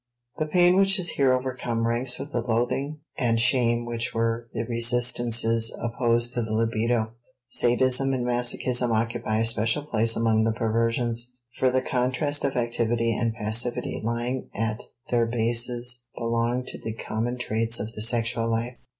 [0.39, 4.63] The pain which is here overcome ranks with the loathing and shame which were the
[4.63, 7.11] resistances opposed to the libido.
[7.49, 13.15] Sadism and masochism occupy a special place among the perversions, for the contrast of activity
[13.15, 18.77] and passivity lying at their bases belong to the common traits of the sexual life.